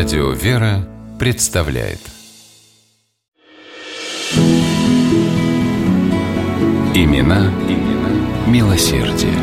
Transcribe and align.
Радио 0.00 0.30
«Вера» 0.30 0.88
представляет 1.18 1.98
Имена, 6.94 7.52
имена 7.68 8.46
милосердие. 8.46 9.34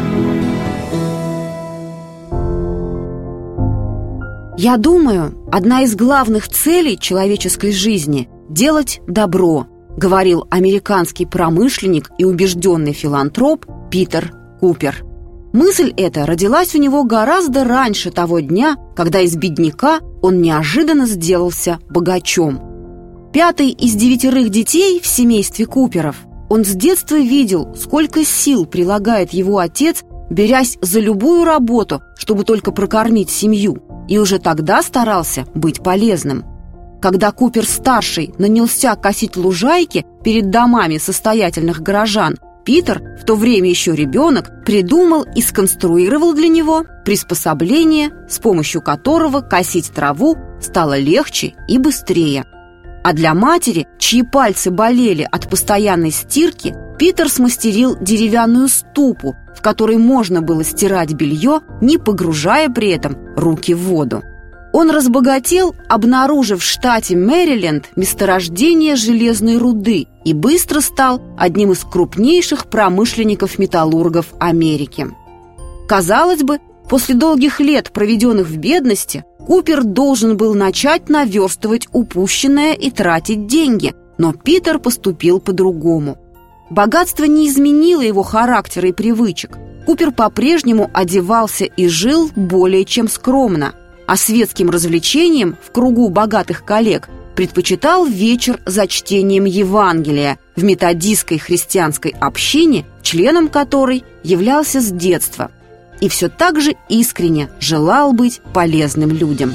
Я 4.58 4.78
думаю, 4.78 5.48
одна 5.52 5.84
из 5.84 5.96
главных 5.96 6.50
целей 6.50 6.98
человеческой 6.98 7.72
жизни– 7.72 8.28
делать 8.50 9.00
добро, 9.06 9.68
говорил 9.96 10.48
американский 10.50 11.28
промышленник 11.28 12.10
и 12.18 12.26
убежденный 12.26 12.94
филантроп 12.94 13.68
Питер 13.92 14.34
Купер. 14.60 15.07
Мысль 15.58 15.92
эта 15.98 16.28
родилась 16.28 16.76
у 16.76 16.78
него 16.78 17.04
гораздо 17.04 17.64
раньше 17.64 18.12
того 18.12 18.42
дня, 18.42 18.78
когда 18.96 19.22
из 19.22 19.36
бедняка 19.36 20.02
он 20.22 20.40
неожиданно 20.40 21.08
сделался 21.08 21.80
богачом. 21.90 22.62
Пятый 23.34 23.70
из 23.70 23.96
девятерых 23.96 24.52
детей 24.52 25.02
в 25.02 25.08
семействе 25.08 25.66
Куперов, 25.66 26.18
он 26.48 26.64
с 26.64 26.76
детства 26.76 27.16
видел, 27.16 27.76
сколько 27.76 28.24
сил 28.24 28.68
прилагает 28.68 29.34
его 29.34 29.58
отец, 29.58 30.04
берясь 30.30 30.78
за 30.84 31.00
любую 31.00 31.44
работу, 31.44 32.04
чтобы 32.20 32.44
только 32.44 32.72
прокормить 32.72 33.32
семью, 33.32 33.82
и 34.08 34.20
уже 34.20 34.38
тогда 34.38 34.84
старался 34.84 35.48
быть 35.56 35.82
полезным. 35.82 36.46
Когда 37.02 37.32
Купер-старший 37.32 38.32
нанялся 38.38 38.96
косить 38.96 39.36
лужайки 39.36 40.06
перед 40.24 40.52
домами 40.52 41.00
состоятельных 41.00 41.82
горожан, 41.82 42.38
Питер, 42.68 43.02
в 43.18 43.24
то 43.24 43.36
время 43.38 43.70
еще 43.70 43.96
ребенок, 43.96 44.66
придумал 44.66 45.24
и 45.24 45.42
сконструировал 45.42 46.34
для 46.34 46.50
него 46.50 46.84
приспособление, 47.06 48.10
с 48.28 48.40
помощью 48.40 48.82
которого 48.82 49.40
косить 49.40 49.90
траву 49.92 50.38
стало 50.60 50.98
легче 51.00 51.54
и 51.70 51.78
быстрее. 51.78 52.44
А 53.06 53.14
для 53.14 53.34
матери, 53.34 53.88
чьи 53.98 54.22
пальцы 54.22 54.70
болели 54.70 55.26
от 55.32 55.50
постоянной 55.50 56.12
стирки, 56.12 56.76
Питер 57.00 57.30
смастерил 57.30 57.96
деревянную 58.02 58.68
ступу, 58.68 59.38
в 59.56 59.62
которой 59.62 59.96
можно 59.96 60.42
было 60.42 60.66
стирать 60.66 61.14
белье, 61.14 61.62
не 61.80 61.98
погружая 61.98 62.68
при 62.68 62.90
этом 62.90 63.16
руки 63.38 63.74
в 63.74 63.80
воду. 63.80 64.24
Он 64.74 64.92
разбогател, 64.92 65.76
обнаружив 65.88 66.62
в 66.62 66.66
штате 66.66 67.16
Мэриленд 67.16 67.86
месторождение 67.96 68.96
железной 68.96 69.58
руды 69.58 70.08
и 70.26 70.34
быстро 70.34 70.82
стал 70.82 71.22
одним 71.38 71.72
из 71.72 71.84
крупнейших 71.84 72.68
промышленников-металлургов 72.68 74.28
Америки. 74.40 75.08
Казалось 75.88 76.44
бы, 76.44 76.60
после 76.90 77.16
долгих 77.16 77.60
лет, 77.60 77.92
проведенных 77.92 78.48
в 78.48 78.58
бедности, 78.58 79.24
Купер 79.46 79.86
должен 79.86 80.36
был 80.36 80.54
начать 80.54 81.08
наверстывать 81.08 81.88
упущенное 81.94 82.74
и 82.74 82.92
тратить 82.92 83.48
деньги, 83.48 83.94
но 84.18 84.34
Питер 84.34 84.78
поступил 84.78 85.40
по-другому. 85.40 86.18
Богатство 86.70 87.24
не 87.24 87.48
изменило 87.48 88.02
его 88.02 88.24
характера 88.24 88.90
и 88.90 88.92
привычек. 88.92 89.58
Купер 89.86 90.12
по-прежнему 90.12 90.92
одевался 90.94 91.64
и 91.64 91.88
жил 91.88 92.30
более 92.36 92.84
чем 92.84 93.08
скромно– 93.08 93.74
а 94.08 94.16
светским 94.16 94.72
развлечением 94.72 95.58
в 95.62 95.72
кругу 95.72 96.10
богатых 96.10 96.66
коллег 96.66 97.10
предпочитал 97.36 98.06
вечер 98.06 98.60
за 98.66 98.88
чтением 98.88 99.46
Евангелия 99.46 100.40
в 100.56 100.64
методистской 100.64 101.38
христианской 101.38 102.16
общине, 102.20 102.86
членом 103.04 103.48
которой 103.48 104.04
являлся 104.24 104.82
с 104.82 104.90
детства, 104.90 105.52
и 106.02 106.10
все 106.10 106.30
так 106.30 106.60
же 106.60 106.76
искренне 106.90 107.50
желал 107.60 108.14
быть 108.14 108.42
полезным 108.54 109.12
людям. 109.12 109.54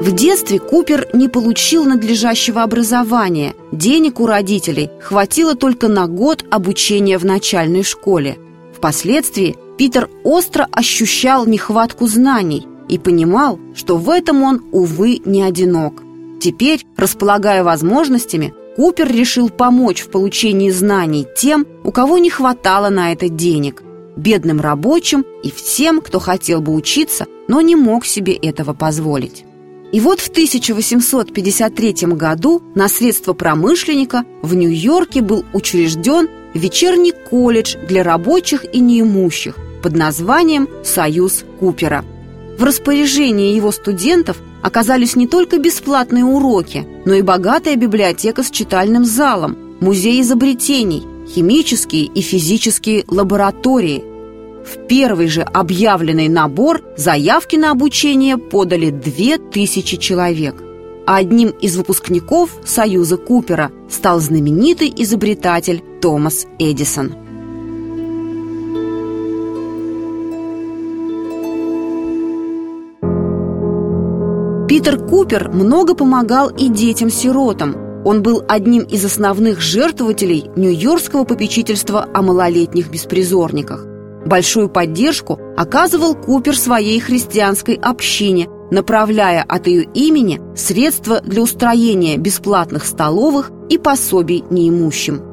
В 0.00 0.12
детстве 0.12 0.58
Купер 0.58 1.08
не 1.12 1.28
получил 1.28 1.84
надлежащего 1.84 2.64
образования. 2.64 3.54
Денег 3.70 4.18
у 4.18 4.26
родителей 4.26 4.90
хватило 5.00 5.54
только 5.54 5.86
на 5.86 6.08
год 6.08 6.44
обучения 6.50 7.18
в 7.18 7.24
начальной 7.24 7.84
школе. 7.84 8.36
Впоследствии 8.82 9.56
Питер 9.78 10.10
остро 10.24 10.66
ощущал 10.72 11.46
нехватку 11.46 12.08
знаний 12.08 12.66
и 12.88 12.98
понимал, 12.98 13.60
что 13.76 13.96
в 13.96 14.10
этом 14.10 14.42
он, 14.42 14.60
увы, 14.72 15.20
не 15.24 15.44
одинок. 15.44 16.02
Теперь, 16.40 16.84
располагая 16.96 17.62
возможностями, 17.62 18.52
Купер 18.74 19.06
решил 19.06 19.50
помочь 19.50 20.00
в 20.00 20.10
получении 20.10 20.70
знаний 20.70 21.28
тем, 21.36 21.64
у 21.84 21.92
кого 21.92 22.18
не 22.18 22.28
хватало 22.28 22.88
на 22.88 23.12
это 23.12 23.28
денег, 23.28 23.84
бедным 24.16 24.60
рабочим 24.60 25.24
и 25.44 25.52
всем, 25.52 26.00
кто 26.00 26.18
хотел 26.18 26.60
бы 26.60 26.74
учиться, 26.74 27.26
но 27.46 27.60
не 27.60 27.76
мог 27.76 28.04
себе 28.04 28.34
этого 28.34 28.72
позволить. 28.72 29.44
И 29.92 30.00
вот 30.00 30.18
в 30.18 30.28
1853 30.28 31.92
году 32.16 32.60
на 32.74 32.88
средства 32.88 33.32
промышленника 33.32 34.24
в 34.42 34.56
Нью-Йорке 34.56 35.22
был 35.22 35.44
учрежден 35.52 36.28
вечерний 36.54 37.12
колледж 37.12 37.76
для 37.88 38.02
рабочих 38.02 38.64
и 38.72 38.80
неимущих, 38.80 39.56
под 39.82 39.96
названием 39.96 40.68
«Союз 40.84 41.44
Купера». 41.58 42.04
В 42.58 42.64
распоряжении 42.64 43.54
его 43.54 43.72
студентов 43.72 44.38
оказались 44.62 45.16
не 45.16 45.26
только 45.26 45.58
бесплатные 45.58 46.24
уроки, 46.24 46.86
но 47.04 47.14
и 47.14 47.22
богатая 47.22 47.76
библиотека 47.76 48.42
с 48.42 48.50
читальным 48.50 49.04
залом, 49.04 49.56
музей 49.80 50.20
изобретений, 50.20 51.02
химические 51.26 52.04
и 52.04 52.20
физические 52.20 53.04
лаборатории. 53.08 54.04
В 54.64 54.86
первый 54.86 55.26
же 55.26 55.42
объявленный 55.42 56.28
набор 56.28 56.82
заявки 56.96 57.56
на 57.56 57.72
обучение 57.72 58.36
подали 58.38 58.90
2000 58.90 59.96
человек. 59.96 60.54
А 61.04 61.16
одним 61.16 61.48
из 61.48 61.76
выпускников 61.76 62.50
Союза 62.64 63.16
Купера 63.16 63.72
стал 63.90 64.20
знаменитый 64.20 64.92
изобретатель 64.96 65.82
Томас 66.02 66.48
Эдисон. 66.58 67.12
Питер 74.66 74.98
Купер 74.98 75.50
много 75.52 75.94
помогал 75.94 76.48
и 76.48 76.68
детям-сиротам. 76.68 77.76
Он 78.04 78.20
был 78.20 78.42
одним 78.48 78.82
из 78.82 79.04
основных 79.04 79.60
жертвователей 79.60 80.50
Нью-Йоркского 80.56 81.22
попечительства 81.22 82.08
о 82.12 82.22
малолетних 82.22 82.90
беспризорниках. 82.90 83.86
Большую 84.26 84.68
поддержку 84.68 85.38
оказывал 85.56 86.16
Купер 86.16 86.56
своей 86.56 86.98
христианской 86.98 87.76
общине, 87.76 88.48
направляя 88.72 89.44
от 89.44 89.68
ее 89.68 89.84
имени 89.94 90.40
средства 90.56 91.20
для 91.20 91.42
устроения 91.42 92.16
бесплатных 92.16 92.86
столовых 92.86 93.52
и 93.68 93.78
пособий 93.78 94.42
неимущим. 94.50 95.31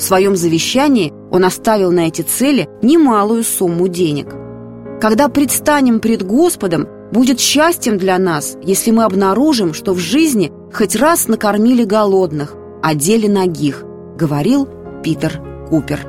В 0.00 0.02
своем 0.02 0.34
завещании 0.34 1.12
он 1.30 1.44
оставил 1.44 1.92
на 1.92 2.08
эти 2.08 2.22
цели 2.22 2.68
немалую 2.82 3.44
сумму 3.44 3.86
денег. 3.86 4.34
Когда 5.00 5.28
предстанем 5.28 6.00
пред 6.00 6.26
Господом, 6.26 6.88
Будет 7.12 7.40
счастьем 7.40 7.98
для 7.98 8.18
нас, 8.18 8.56
если 8.62 8.92
мы 8.92 9.02
обнаружим, 9.02 9.74
что 9.74 9.94
в 9.94 9.98
жизни 9.98 10.52
хоть 10.72 10.94
раз 10.94 11.26
накормили 11.26 11.82
голодных, 11.82 12.54
одели 12.82 13.26
ногих, 13.26 13.82
говорил 14.16 14.68
Питер 15.02 15.40
Купер. 15.68 16.06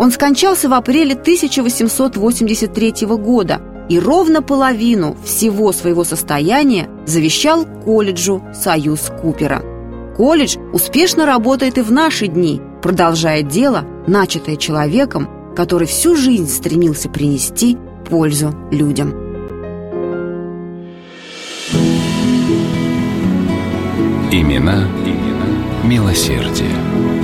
Он 0.00 0.10
скончался 0.10 0.70
в 0.70 0.72
апреле 0.72 1.12
1883 1.14 3.06
года 3.18 3.60
и 3.90 3.98
ровно 3.98 4.40
половину 4.40 5.18
всего 5.22 5.70
своего 5.72 6.02
состояния 6.02 6.88
завещал 7.04 7.66
колледжу 7.84 8.42
«Союз 8.54 9.10
Купера». 9.20 9.71
Колледж 10.16 10.56
успешно 10.72 11.26
работает 11.26 11.78
и 11.78 11.82
в 11.82 11.90
наши 11.90 12.26
дни, 12.26 12.60
продолжая 12.82 13.42
дело, 13.42 13.84
начатое 14.06 14.56
человеком, 14.56 15.28
который 15.56 15.86
всю 15.86 16.16
жизнь 16.16 16.48
стремился 16.48 17.08
принести 17.08 17.78
пользу 18.08 18.54
людям. 18.70 19.10
Имена, 24.30 24.86
имена 25.04 25.46
милосердие. 25.84 27.21